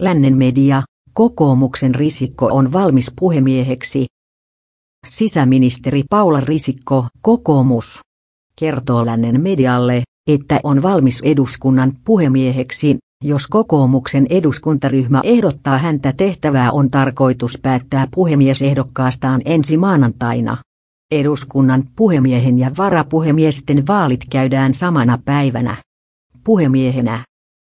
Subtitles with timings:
[0.00, 4.06] Lännen media, kokoomuksen Risikko on valmis puhemieheksi.
[5.06, 8.00] Sisäministeri Paula Risikko, kokoomus,
[8.58, 16.88] kertoo Lännen medialle, että on valmis eduskunnan puhemieheksi, jos kokoomuksen eduskuntaryhmä ehdottaa häntä tehtävää on
[16.88, 20.56] tarkoitus päättää puhemiesehdokkaastaan ensi maanantaina.
[21.10, 25.76] Eduskunnan puhemiehen ja varapuhemiesten vaalit käydään samana päivänä.
[26.44, 27.24] Puhemiehenä